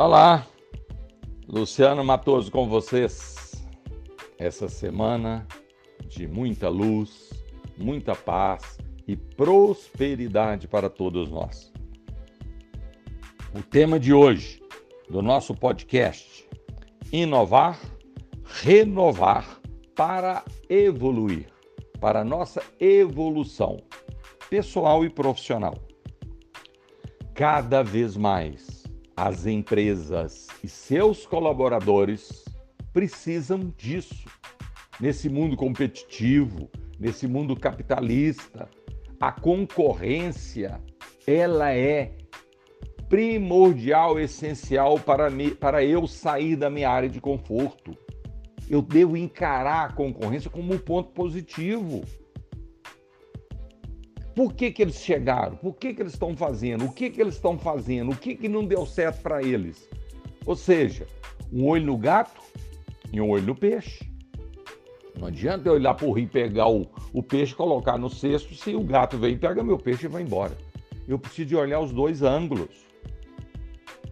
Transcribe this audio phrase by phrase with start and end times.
[0.00, 0.46] Olá,
[1.48, 3.66] Luciano Matoso com vocês.
[4.38, 5.44] Essa semana
[6.06, 7.32] de muita luz,
[7.76, 11.72] muita paz e prosperidade para todos nós.
[13.52, 14.62] O tema de hoje
[15.10, 16.48] do nosso podcast:
[17.10, 17.76] inovar,
[18.44, 19.60] renovar
[19.96, 21.48] para evoluir,
[21.98, 23.82] para nossa evolução
[24.48, 25.74] pessoal e profissional.
[27.34, 28.77] Cada vez mais
[29.18, 32.44] as empresas e seus colaboradores
[32.92, 34.28] precisam disso.
[35.00, 38.68] Nesse mundo competitivo, nesse mundo capitalista,
[39.20, 40.80] a concorrência
[41.26, 42.12] ela é
[43.08, 47.98] primordial, essencial para, me, para eu sair da minha área de conforto.
[48.70, 52.04] Eu devo encarar a concorrência como um ponto positivo.
[54.38, 55.56] Por que, que eles chegaram?
[55.56, 56.84] Por que, que eles estão fazendo?
[56.84, 58.12] O que, que eles estão fazendo?
[58.12, 59.90] O que, que não deu certo para eles?
[60.46, 61.08] Ou seja,
[61.52, 62.40] um olho no gato
[63.12, 64.08] e um olho no peixe.
[65.18, 68.76] Não adianta eu olhar para o rio pegar o, o peixe colocar no cesto se
[68.76, 70.56] o gato vem, pega meu peixe e vai embora.
[71.08, 72.86] Eu preciso de olhar os dois ângulos.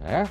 [0.00, 0.24] Né?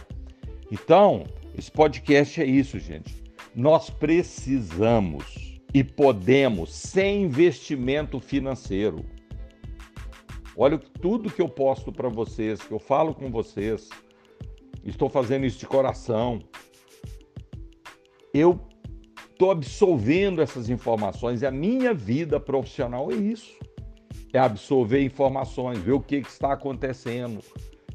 [0.70, 1.24] Então,
[1.58, 3.16] esse podcast é isso, gente.
[3.56, 9.06] Nós precisamos e podemos, sem investimento financeiro,
[10.58, 13.90] Olha tudo que eu posto para vocês, que eu falo com vocês.
[14.86, 16.40] Estou fazendo isso de coração.
[18.34, 18.60] Eu
[19.32, 23.52] estou absorvendo essas informações e a minha vida profissional é isso.
[24.32, 27.42] É absorver informações, ver o que, que está acontecendo.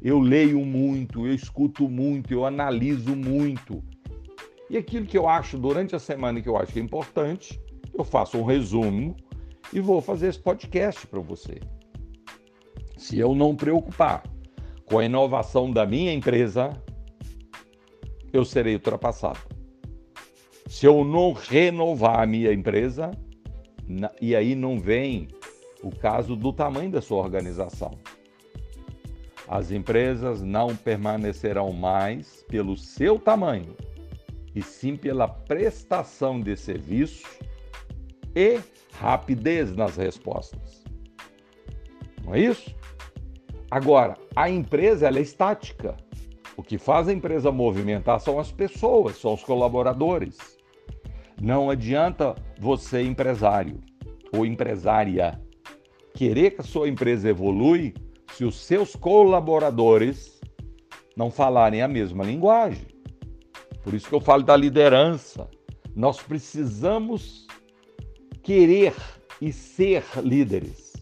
[0.01, 3.83] Eu leio muito, eu escuto muito, eu analiso muito.
[4.69, 7.59] E aquilo que eu acho durante a semana que eu acho que é importante,
[7.93, 9.15] eu faço um resumo
[9.73, 11.59] e vou fazer esse podcast para você.
[13.01, 14.21] Se eu não preocupar
[14.85, 16.79] com a inovação da minha empresa,
[18.31, 19.39] eu serei ultrapassado.
[20.67, 23.09] Se eu não renovar a minha empresa,
[24.21, 25.29] e aí não vem
[25.81, 27.97] o caso do tamanho da sua organização.
[29.47, 33.75] As empresas não permanecerão mais pelo seu tamanho,
[34.53, 37.27] e sim pela prestação de serviço
[38.35, 38.59] e
[38.93, 40.83] rapidez nas respostas.
[42.23, 42.79] Não é isso?
[43.71, 45.95] Agora, a empresa ela é estática.
[46.57, 50.37] O que faz a empresa movimentar são as pessoas, são os colaboradores.
[51.41, 53.79] Não adianta você, empresário
[54.33, 55.41] ou empresária,
[56.13, 57.93] querer que a sua empresa evolui
[58.33, 60.41] se os seus colaboradores
[61.15, 62.85] não falarem a mesma linguagem.
[63.83, 65.49] Por isso que eu falo da liderança.
[65.95, 67.47] Nós precisamos
[68.43, 68.93] querer
[69.41, 70.93] e ser líderes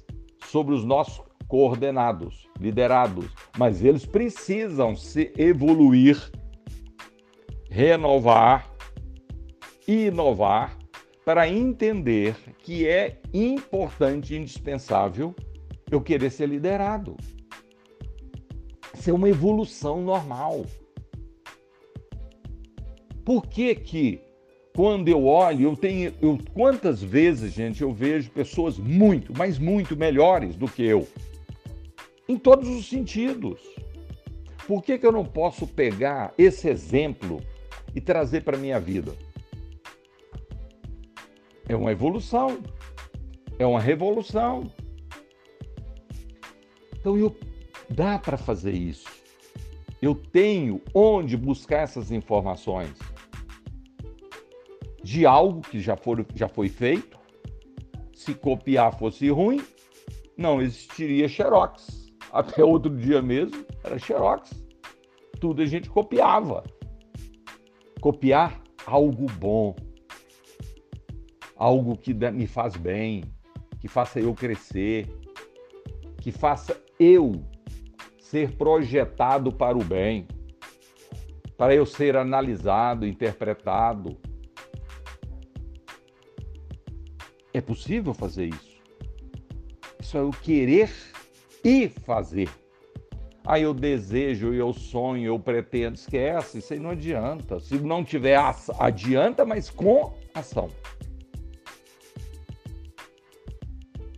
[0.46, 3.26] sobre os nossos coordenados, liderados,
[3.58, 6.32] mas eles precisam se evoluir,
[7.70, 8.70] renovar,
[9.88, 10.78] inovar
[11.24, 15.34] para entender que é importante e indispensável
[15.90, 17.16] eu querer ser liderado.
[18.94, 20.66] Isso é uma evolução normal.
[23.24, 24.22] Por que que
[24.76, 29.96] quando eu olho, eu tenho eu, quantas vezes, gente, eu vejo pessoas muito, mas muito
[29.96, 31.08] melhores do que eu
[32.30, 33.60] em todos os sentidos.
[34.68, 37.42] Por que, que eu não posso pegar esse exemplo
[37.96, 39.14] e trazer para a minha vida?
[41.68, 42.62] É uma evolução,
[43.58, 44.72] é uma revolução.
[47.00, 47.36] Então eu,
[47.90, 49.10] dá para fazer isso.
[50.00, 52.94] Eu tenho onde buscar essas informações
[55.04, 57.18] de algo que já, for, já foi feito.
[58.14, 59.62] Se copiar fosse ruim,
[60.38, 61.99] não existiria Xerox
[62.32, 64.52] até outro dia mesmo, era Xerox.
[65.40, 66.64] Tudo a gente copiava.
[68.02, 69.76] Copiar algo bom,
[71.56, 73.24] algo que me faz bem,
[73.80, 75.08] que faça eu crescer,
[76.22, 77.44] que faça eu
[78.20, 80.28] ser projetado para o bem,
[81.58, 84.18] para eu ser analisado, interpretado.
[87.54, 88.80] É possível fazer isso.
[90.00, 90.90] Isso é o querer
[91.64, 92.50] e fazer.
[93.46, 97.60] Aí eu desejo, eu sonho, eu pretendo, esquece, isso aí não adianta.
[97.60, 100.70] Se não tiver ação, adianta, mas com ação.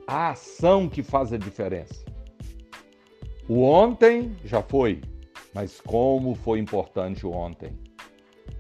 [0.06, 2.04] A ação que faz a diferença.
[3.48, 5.02] O ontem já foi,
[5.54, 7.78] mas como foi importante o ontem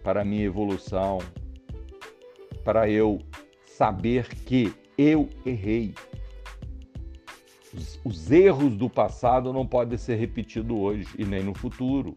[0.04, 1.20] para a minha evolução,
[2.64, 3.20] para eu
[3.66, 5.94] saber que eu errei,
[7.74, 12.16] os, os erros do passado não podem ser repetidos hoje e nem no futuro.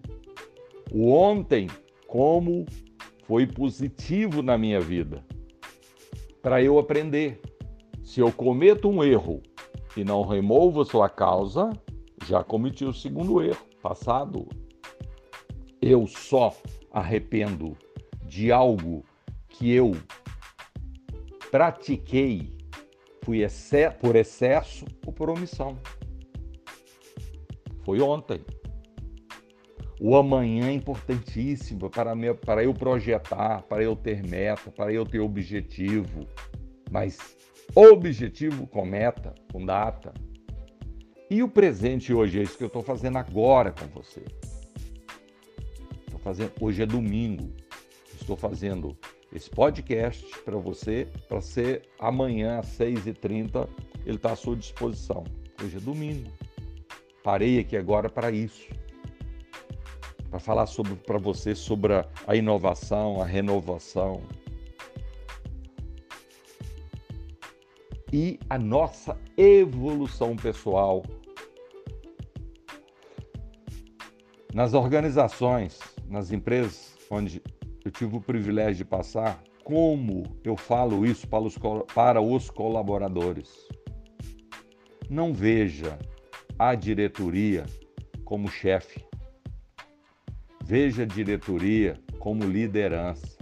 [0.92, 1.68] O ontem,
[2.06, 2.66] como
[3.26, 5.24] foi positivo na minha vida,
[6.42, 7.40] para eu aprender.
[8.02, 9.42] Se eu cometo um erro
[9.96, 11.70] e não removo a sua causa,
[12.26, 14.46] já cometi o segundo erro, passado.
[15.80, 16.54] Eu só
[16.92, 17.76] arrependo
[18.26, 19.04] de algo
[19.48, 19.92] que eu
[21.50, 22.52] pratiquei
[24.00, 25.78] por excesso ou por omissão.
[27.84, 28.40] Foi ontem.
[30.00, 35.20] O amanhã é importantíssimo para, para eu projetar, para eu ter meta, para eu ter
[35.20, 36.26] objetivo.
[36.90, 37.36] Mas
[37.74, 40.12] objetivo com meta, com data.
[41.30, 44.24] E o presente hoje é isso que eu estou fazendo agora com você.
[46.06, 47.52] Estou fazendo, hoje é domingo.
[48.20, 48.96] Estou fazendo
[49.34, 53.68] esse podcast para você, para ser amanhã às 6h30,
[54.06, 55.24] ele está à sua disposição.
[55.62, 56.30] Hoje é domingo.
[57.24, 58.68] Parei aqui agora para isso.
[60.30, 60.66] Para falar
[61.04, 64.22] para você sobre a, a inovação, a renovação.
[68.12, 71.02] E a nossa evolução pessoal.
[74.52, 77.42] Nas organizações, nas empresas onde
[77.84, 81.58] eu tive o privilégio de passar, como eu falo isso para os,
[81.94, 83.68] para os colaboradores.
[85.10, 85.98] Não veja
[86.58, 87.64] a diretoria
[88.24, 89.04] como chefe.
[90.64, 93.36] Veja a diretoria como liderança.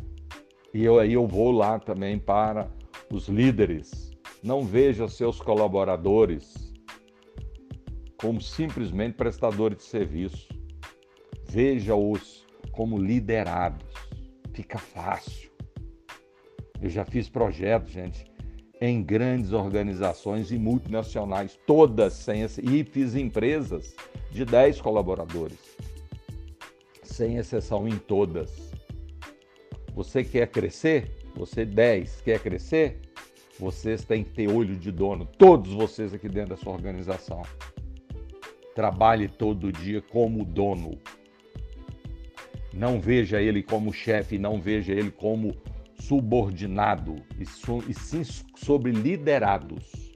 [0.75, 2.69] E eu, aí eu vou lá também para
[3.13, 4.11] os líderes.
[4.43, 6.73] Não veja seus colaboradores
[8.17, 10.49] como simplesmente prestadores de serviço.
[11.49, 13.92] Veja-os como liderados.
[14.53, 15.51] Fica fácil.
[16.81, 18.25] Eu já fiz projetos, gente,
[18.81, 23.95] em grandes organizações e multinacionais, todas sem e fiz empresas
[24.31, 25.59] de 10 colaboradores,
[27.05, 28.73] sem exceção em todas.
[29.95, 31.17] Você quer crescer?
[31.37, 33.01] Você 10 quer crescer?
[33.61, 37.43] Vocês têm que ter olho de dono, todos vocês aqui dentro da sua organização.
[38.75, 40.99] Trabalhe todo dia como dono.
[42.73, 45.55] Não veja ele como chefe, não veja ele como
[45.95, 47.43] subordinado, e,
[47.91, 48.23] e sim
[48.57, 50.13] sobre liderados.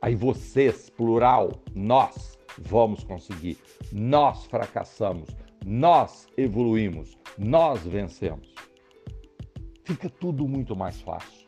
[0.00, 3.58] Aí vocês, plural, nós vamos conseguir,
[3.92, 5.28] nós fracassamos,
[5.64, 8.54] nós evoluímos, nós vencemos.
[9.84, 11.42] Fica tudo muito mais fácil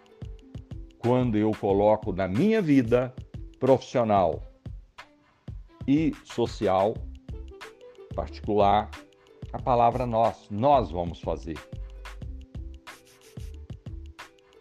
[1.04, 3.14] quando eu coloco na minha vida
[3.60, 4.42] profissional
[5.86, 6.94] e social,
[8.14, 8.90] particular,
[9.54, 10.48] a palavra nós.
[10.50, 11.56] Nós vamos fazer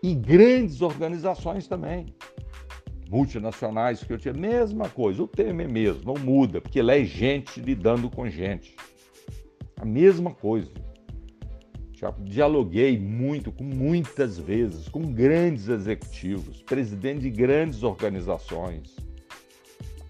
[0.04, 2.06] e grandes organizações também.
[3.10, 7.06] Multinacionais que eu tinha, mesma coisa, o termo é mesmo, não muda, porque lá é
[7.06, 8.76] gente lidando com gente.
[9.80, 10.72] A mesma coisa.
[11.94, 18.94] Já dialoguei muito, com muitas vezes, com grandes executivos, presidentes de grandes organizações.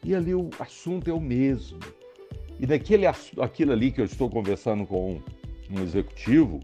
[0.04, 1.78] E ali o assunto é o mesmo.
[2.64, 5.22] E daquele aquilo ali que eu estou conversando com
[5.70, 6.62] um executivo,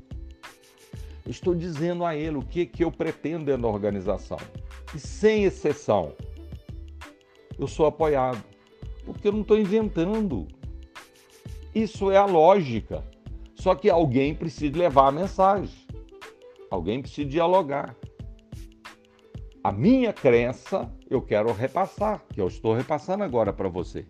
[1.28, 4.38] estou dizendo a ele o que, que eu pretendo dentro da organização.
[4.96, 6.14] E sem exceção,
[7.60, 8.42] eu sou apoiado,
[9.04, 10.48] porque eu não estou inventando.
[11.76, 13.04] Isso é a lógica.
[13.56, 15.86] Só que alguém precisa levar a mensagem,
[16.72, 17.94] alguém precisa dialogar.
[19.62, 24.08] A minha crença eu quero repassar, que eu estou repassando agora para você.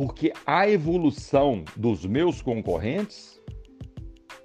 [0.00, 3.38] Porque a evolução dos meus concorrentes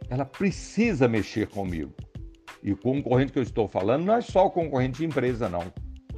[0.09, 1.93] ela precisa mexer comigo.
[2.61, 5.71] E o concorrente que eu estou falando não é só o concorrente de empresa, não.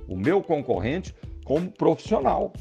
[0.07, 1.13] O meu concorrente
[1.45, 2.51] como profissional.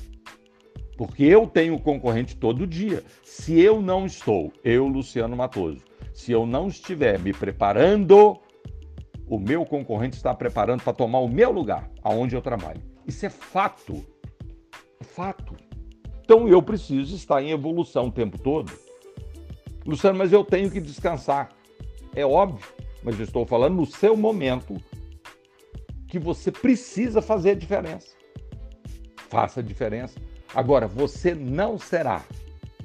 [0.99, 3.03] Porque eu tenho concorrente todo dia.
[3.25, 8.39] Se eu não estou, eu, Luciano Matoso, se eu não estiver me preparando,
[9.27, 12.83] o meu concorrente está preparando para tomar o meu lugar, aonde eu trabalho.
[13.07, 14.05] Isso é fato.
[15.01, 15.66] É fato.
[16.27, 18.73] Então eu preciso estar em evolução o tempo todo.
[19.87, 21.51] Luciano, mas eu tenho que descansar.
[22.17, 22.67] É óbvio,
[23.05, 24.75] mas eu estou falando no seu momento
[26.09, 28.09] que você precisa fazer a diferença.
[29.29, 30.19] Faça a diferença.
[30.53, 32.25] Agora, você não será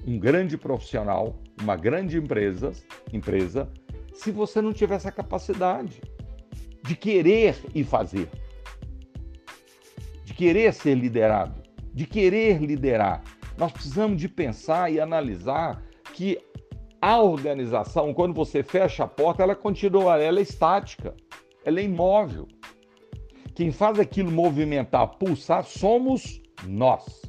[0.06, 2.74] um grande profissional, uma grande empresa,
[3.12, 3.68] empresa,
[4.14, 6.00] se você não tiver essa capacidade
[6.84, 8.30] de querer e fazer,
[10.26, 11.60] de querer ser liderado,
[11.94, 13.24] de querer liderar.
[13.58, 15.82] Nós precisamos de pensar e analisar
[16.14, 16.40] que
[17.02, 21.16] a organização, quando você fecha a porta, ela continua, ela é estática,
[21.66, 22.48] ela é imóvel.
[23.56, 27.22] Quem faz aquilo movimentar, pulsar, somos nós,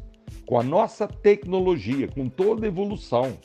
[0.47, 3.39] com a nossa tecnologia, com toda a evolução.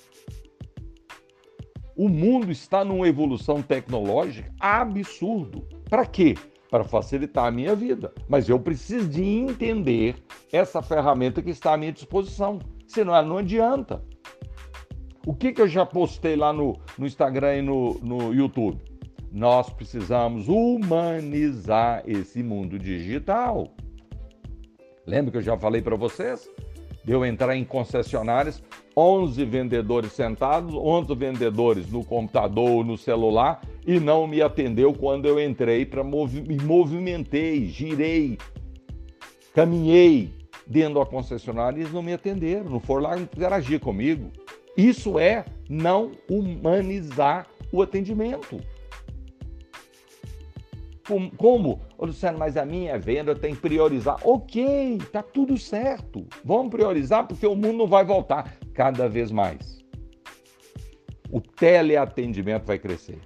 [1.96, 5.68] O mundo está numa evolução tecnológica absurdo.
[5.90, 6.36] Para quê?
[6.70, 8.14] Para facilitar a minha vida.
[8.28, 10.16] Mas eu preciso de entender
[10.52, 12.60] essa ferramenta que está à minha disposição.
[12.86, 14.04] Senão ela não adianta.
[15.26, 18.82] O que, que eu já postei lá no, no Instagram e no, no YouTube?
[19.32, 23.68] Nós precisamos humanizar esse mundo digital.
[25.06, 26.50] Lembra que eu já falei para vocês?
[27.08, 28.62] De eu entrar em concessionárias,
[28.94, 35.42] 11 vendedores sentados, 11 vendedores no computador, no celular, e não me atendeu quando eu
[35.42, 38.38] entrei para movi me movimentei, girei,
[39.54, 40.34] caminhei
[40.68, 44.30] dentro da concessionária, eles não me atenderam, não foram lá interagir comigo.
[44.76, 48.60] Isso é não humanizar o atendimento.
[51.38, 51.82] Como?
[51.98, 54.18] Ô, Luciano, mas a minha venda tem que priorizar.
[54.24, 56.28] Ok, tá tudo certo.
[56.44, 59.84] Vamos priorizar porque o mundo não vai voltar cada vez mais.
[61.32, 63.20] O teleatendimento vai crescer.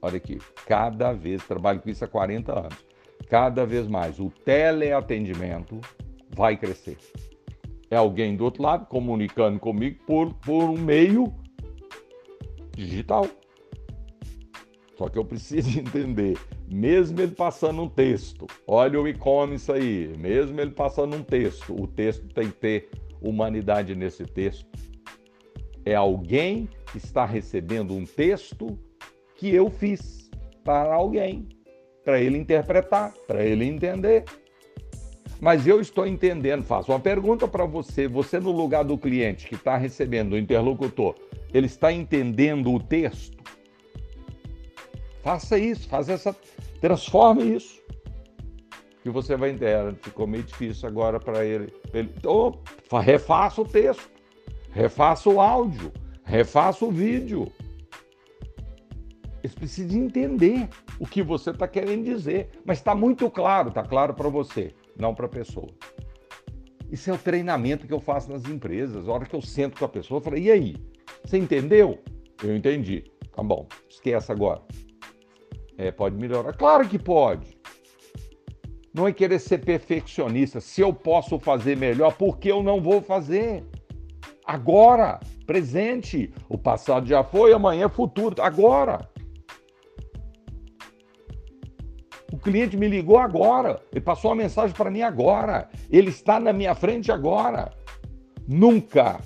[0.00, 2.86] Olha aqui, cada vez, trabalho com isso há 40 anos,
[3.28, 5.80] cada vez mais o teleatendimento
[6.30, 6.98] vai crescer.
[7.90, 11.32] É alguém do outro lado comunicando comigo por, por um meio
[12.76, 13.26] digital.
[14.96, 16.36] Só que eu preciso entender
[16.70, 21.86] mesmo ele passando um texto, olha o e-commerce aí, mesmo ele passando um texto, o
[21.86, 22.90] texto tem que ter
[23.20, 24.66] humanidade nesse texto.
[25.84, 28.78] É alguém que está recebendo um texto
[29.36, 30.30] que eu fiz
[30.62, 31.48] para alguém,
[32.02, 34.24] para ele interpretar, para ele entender.
[35.40, 39.56] Mas eu estou entendendo, faço uma pergunta para você, você no lugar do cliente que
[39.56, 41.14] está recebendo o interlocutor,
[41.52, 43.33] ele está entendendo o texto?
[45.24, 46.36] Faça isso, faça essa
[46.84, 47.82] Transforme isso.
[49.02, 49.94] Que você vai entender.
[50.02, 51.72] Ficou meio difícil agora para ele.
[51.94, 52.60] ele então,
[53.00, 54.10] refaça o texto,
[54.70, 55.90] refaça o áudio,
[56.24, 57.50] refaça o vídeo.
[59.42, 60.68] Eles precisam entender
[61.00, 62.50] o que você está querendo dizer.
[62.66, 65.70] Mas está muito claro, está claro para você, não para a pessoa.
[66.90, 69.08] Isso é o treinamento que eu faço nas empresas.
[69.08, 70.76] A hora que eu sento com a pessoa, eu falo, e aí?
[71.24, 71.98] Você entendeu?
[72.42, 73.04] Eu entendi.
[73.34, 74.60] Tá bom, esquece agora.
[75.76, 76.52] É, pode melhorar?
[76.52, 77.58] Claro que pode.
[78.92, 80.60] Não é querer ser perfeccionista.
[80.60, 83.64] Se eu posso fazer melhor, por que eu não vou fazer?
[84.44, 86.32] Agora, presente.
[86.48, 88.40] O passado já foi, amanhã é futuro.
[88.40, 89.08] Agora.
[92.32, 93.80] O cliente me ligou agora.
[93.90, 95.68] Ele passou uma mensagem para mim agora.
[95.90, 97.72] Ele está na minha frente agora.
[98.46, 99.20] Nunca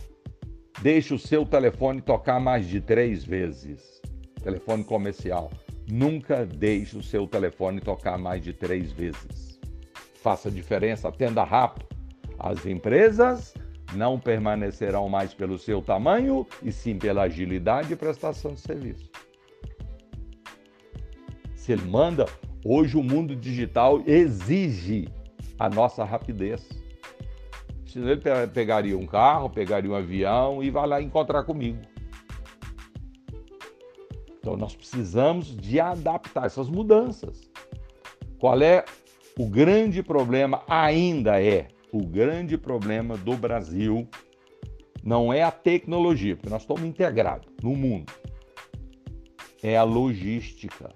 [0.81, 4.01] deixe o seu telefone tocar mais de três vezes.
[4.43, 5.51] Telefone comercial.
[5.91, 9.59] Nunca deixe o seu telefone tocar mais de três vezes.
[10.23, 11.87] Faça diferença, atenda rápido.
[12.39, 13.55] As empresas
[13.95, 19.11] não permanecerão mais pelo seu tamanho, e sim pela agilidade e prestação de serviço.
[21.55, 22.27] Se ele manda,
[22.65, 25.09] hoje o mundo digital exige
[25.59, 26.69] a nossa rapidez.
[27.87, 28.21] Senão ele
[28.53, 31.81] pegaria um carro, pegaria um avião e vai lá encontrar comigo.
[34.39, 37.51] Então nós precisamos de adaptar essas mudanças.
[38.39, 38.85] Qual é
[39.39, 40.63] o grande problema?
[40.69, 44.09] Ainda é o grande problema do Brasil
[45.03, 48.13] não é a tecnologia, porque nós estamos integrados no mundo.
[49.63, 50.91] É a logística,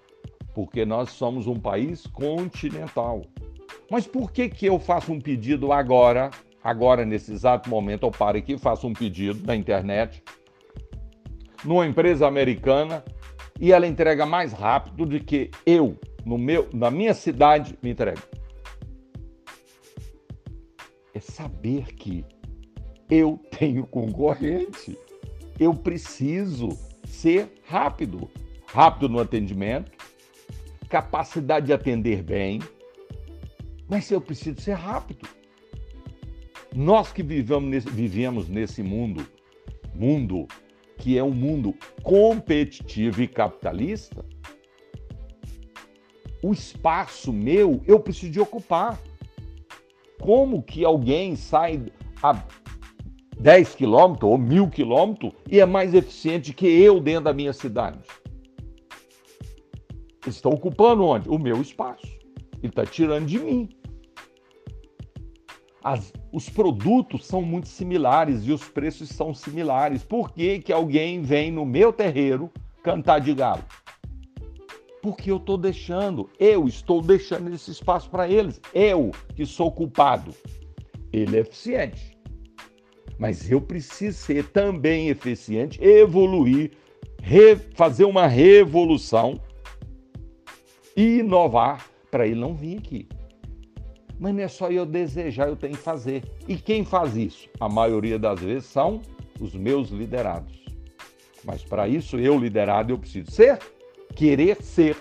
[0.55, 3.23] porque nós somos um país continental.
[3.91, 6.31] Mas por que que eu faço um pedido agora,
[6.63, 10.23] agora nesse exato momento eu paro aqui e faço um pedido na internet
[11.65, 13.05] numa empresa americana
[13.63, 18.21] e ela entrega mais rápido do que eu, no meu, na minha cidade, me entrego.
[21.15, 22.25] É saber que
[23.09, 24.99] eu tenho concorrente.
[25.61, 26.71] Eu preciso
[27.05, 28.29] ser rápido.
[28.67, 29.93] Rápido no atendimento,
[30.89, 32.59] capacidade de atender bem,
[33.87, 35.29] mas eu preciso ser rápido.
[36.75, 39.25] Nós que vivemos nesse, vivemos nesse mundo,
[39.95, 40.49] mundo
[40.99, 44.25] que é um mundo competitivo e capitalista,
[46.43, 48.99] o espaço meu eu preciso de ocupar.
[50.21, 51.87] Como que alguém sai
[52.23, 52.45] a
[53.39, 57.99] 10 quilômetros ou mil quilômetros e é mais eficiente que eu dentro da minha cidade?
[60.25, 61.29] Eles estão ocupando onde?
[61.29, 62.07] O meu espaço.
[62.59, 63.69] Ele está tirando de mim.
[65.83, 70.05] As, os produtos são muito similares e os preços são similares.
[70.05, 72.51] Por que, que alguém vem no meu terreiro
[72.83, 73.65] cantar de galo?
[75.03, 78.61] Porque eu estou deixando, eu estou deixando esse espaço para eles.
[78.73, 80.33] Eu que sou culpado.
[81.13, 82.17] Ele é eficiente.
[83.19, 86.71] Mas eu preciso ser também eficiente, evoluir
[87.75, 89.41] fazer uma revolução
[90.97, 93.09] e inovar para ele não vir aqui.
[94.23, 96.23] Mas não é só eu desejar, eu tenho que fazer.
[96.47, 97.49] E quem faz isso?
[97.59, 99.03] A maioria das vezes são
[99.41, 100.65] os meus liderados.
[101.45, 103.59] Mas para isso, eu liderado, eu preciso ser,
[104.15, 104.97] querer ser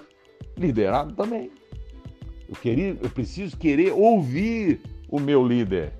[0.57, 1.51] liderado também.
[2.49, 5.93] Eu, eu preciso querer ouvir o meu líder.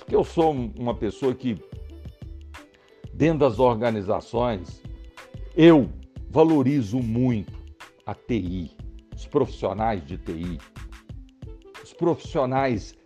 [0.00, 1.56] Porque eu sou uma pessoa que,
[3.10, 4.82] dentro das organizações,
[5.56, 5.88] eu
[6.28, 7.58] valorizo muito
[8.04, 8.76] a TI,
[9.16, 10.58] os profissionais de TI,
[12.02, 12.96] profissionais,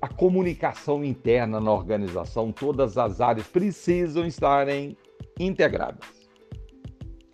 [0.00, 4.96] a comunicação interna na organização, todas as áreas precisam estarem
[5.38, 6.08] integradas.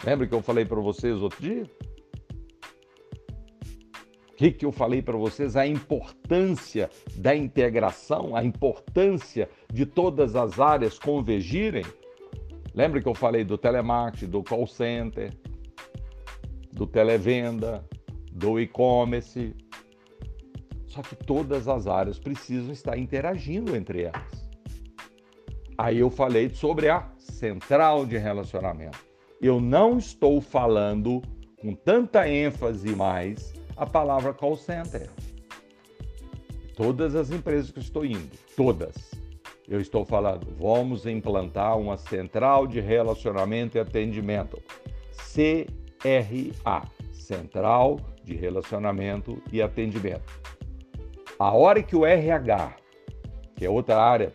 [0.05, 1.63] Lembra que eu falei para vocês outro dia?
[4.33, 5.55] O que, que eu falei para vocês?
[5.57, 11.85] A importância da integração, a importância de todas as áreas convergirem.
[12.75, 15.33] Lembra que eu falei do telemarketing, do call center,
[16.73, 17.85] do televenda,
[18.33, 19.55] do e-commerce.
[20.97, 24.49] Só que todas as áreas precisam estar interagindo entre elas.
[25.77, 28.99] Aí eu falei sobre a central de relacionamento.
[29.39, 31.21] Eu não estou falando
[31.61, 35.11] com tanta ênfase mais a palavra call center.
[36.75, 39.15] Todas as empresas que eu estou indo, todas,
[39.69, 44.63] eu estou falando, vamos implantar uma central de relacionamento e atendimento.
[45.13, 50.56] CRA, Central de Relacionamento e Atendimento.
[51.39, 52.77] A hora que o RH,
[53.57, 54.33] que é outra área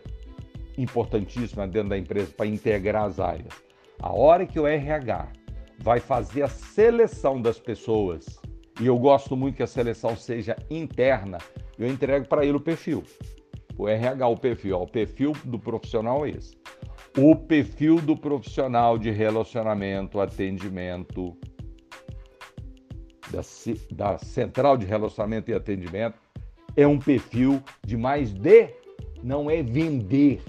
[0.78, 3.52] importantíssima dentro da empresa para integrar as áreas,
[4.00, 5.32] a hora que o RH
[5.80, 8.40] vai fazer a seleção das pessoas,
[8.80, 11.38] e eu gosto muito que a seleção seja interna,
[11.76, 13.02] eu entrego para ele o perfil.
[13.76, 16.56] O RH, o perfil, ó, o perfil do profissional é esse.
[17.18, 21.36] O perfil do profissional de relacionamento, atendimento,
[23.28, 23.40] da,
[23.90, 26.21] da Central de Relacionamento e Atendimento
[26.76, 28.68] é um perfil de mais de,
[29.22, 30.42] não é vender,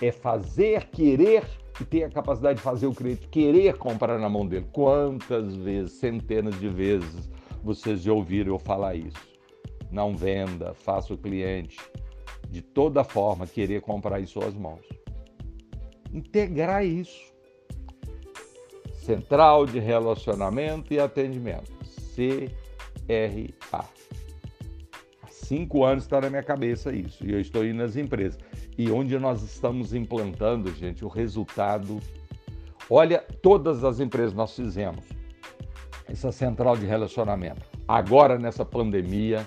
[0.00, 1.44] é fazer, querer
[1.80, 4.66] e ter a capacidade de fazer o cliente querer comprar na mão dele.
[4.72, 7.30] Quantas vezes, centenas de vezes,
[7.62, 9.34] vocês já ouviram eu falar isso?
[9.90, 11.78] Não venda, faça o cliente
[12.48, 14.86] de toda forma querer comprar em suas mãos.
[16.12, 17.32] Integrar isso.
[18.92, 21.72] Central de relacionamento e atendimento.
[22.14, 23.84] CRA.
[25.54, 28.40] Cinco anos está na minha cabeça isso, e eu estou indo nas empresas.
[28.76, 32.00] E onde nós estamos implantando, gente, o resultado.
[32.90, 35.04] Olha, todas as empresas nós fizemos
[36.08, 37.62] essa central de relacionamento.
[37.86, 39.46] Agora, nessa pandemia,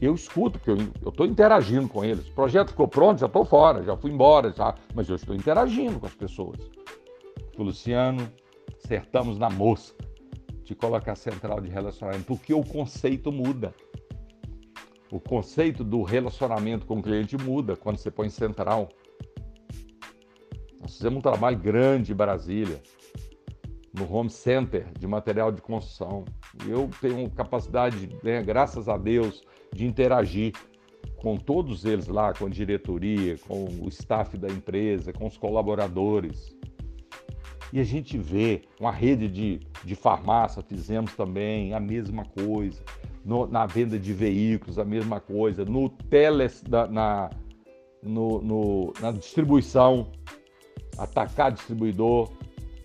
[0.00, 2.26] eu escuto, porque eu estou interagindo com eles.
[2.26, 6.00] O projeto ficou pronto, já estou fora, já fui embora, já, mas eu estou interagindo
[6.00, 6.58] com as pessoas.
[7.56, 8.28] Luciano,
[8.82, 10.04] acertamos na mosca
[10.64, 13.72] de colocar central de relacionamento, porque o conceito muda.
[15.14, 18.88] O conceito do relacionamento com o cliente muda quando você põe central.
[20.80, 22.82] Nós fizemos um trabalho grande em Brasília,
[23.96, 26.24] no home center de material de construção.
[26.66, 29.40] Eu tenho capacidade, né, graças a Deus,
[29.72, 30.52] de interagir
[31.18, 36.58] com todos eles lá, com a diretoria, com o staff da empresa, com os colaboradores.
[37.72, 42.82] E a gente vê uma rede de, de farmácia, fizemos também a mesma coisa.
[43.24, 45.64] No, na venda de veículos, a mesma coisa.
[45.64, 47.30] No teles, na, na,
[48.02, 50.08] no, no, na distribuição,
[50.98, 52.30] atacar distribuidor.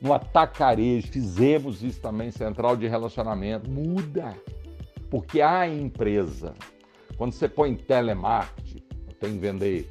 [0.02, 3.69] No atacarejo, fizemos isso também, central de relacionamento.
[3.69, 4.34] Muda.
[5.10, 6.54] Porque a empresa,
[7.17, 8.82] quando você põe telemarketing,
[9.19, 9.89] tem que vender.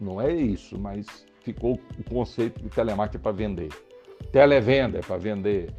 [0.00, 1.06] Não é isso, mas
[1.42, 3.68] ficou o conceito de telemarketing para vender
[4.32, 5.74] Televenda é para vender.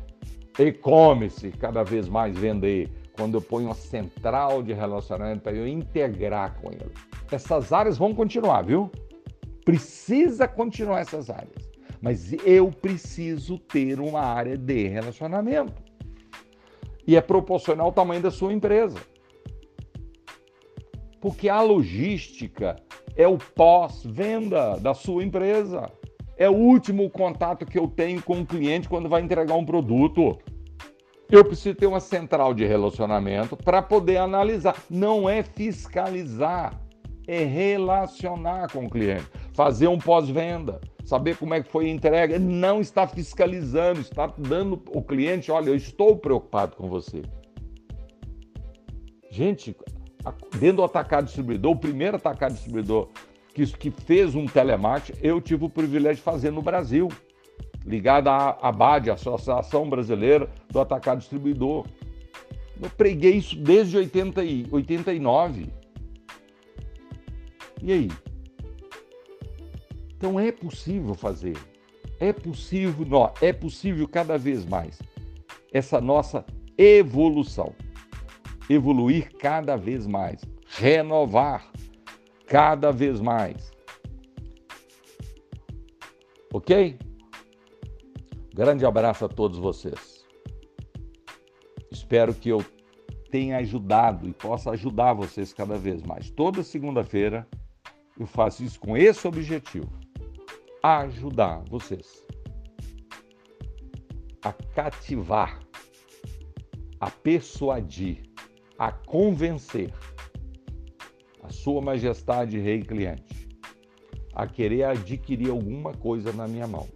[0.60, 2.90] E-commerce, cada vez mais vender.
[3.14, 6.92] Quando eu ponho uma central de relacionamento para eu integrar com ele.
[7.32, 8.92] Essas áreas vão continuar, viu?
[9.66, 11.70] Precisa continuar essas áreas.
[12.02, 15.82] Mas eu preciso ter uma área de relacionamento.
[17.06, 18.98] E é proporcional ao tamanho da sua empresa.
[21.20, 22.78] Porque a logística
[23.16, 25.92] é o pós-venda da sua empresa
[26.42, 30.40] é o último contato que eu tenho com o cliente quando vai entregar um produto.
[31.32, 34.76] Eu preciso ter uma central de relacionamento para poder analisar.
[34.90, 36.78] Não é fiscalizar,
[37.26, 42.38] é relacionar com o cliente, fazer um pós-venda, saber como é que foi a entrega.
[42.38, 47.22] Não está fiscalizando, está dando o cliente, olha, eu estou preocupado com você.
[49.30, 49.74] Gente,
[50.60, 53.08] dentro do atacado distribuidor, o primeiro atacado distribuidor
[53.54, 57.08] que, que fez um telemarketing, eu tive o privilégio de fazer no Brasil.
[57.86, 61.86] Ligada à ABAD, Associação Brasileira do Atacado Distribuidor.
[62.82, 65.68] Eu preguei isso desde 80 e 89.
[67.82, 68.10] E aí?
[70.16, 71.58] Então é possível fazer.
[72.20, 75.00] É possível, não, é possível cada vez mais
[75.72, 76.46] essa nossa
[76.78, 77.74] evolução.
[78.70, 81.72] Evoluir cada vez mais, renovar
[82.46, 83.72] cada vez mais.
[86.54, 86.98] OK?
[88.54, 90.26] Grande abraço a todos vocês.
[91.90, 92.64] Espero que eu
[93.30, 96.30] tenha ajudado e possa ajudar vocês cada vez mais.
[96.32, 97.48] Toda segunda-feira
[98.20, 99.90] eu faço isso com esse objetivo:
[100.84, 102.28] ajudar vocês
[104.44, 105.60] a cativar,
[107.00, 108.24] a persuadir,
[108.78, 109.94] a convencer
[111.42, 113.50] a Sua Majestade Rei Cliente
[114.34, 116.88] a querer adquirir alguma coisa na minha mão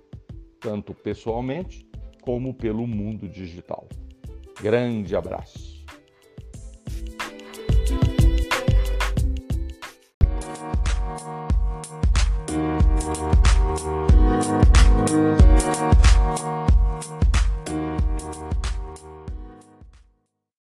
[0.66, 1.88] tanto pessoalmente
[2.22, 3.88] como pelo mundo digital.
[4.60, 5.65] Grande abraço.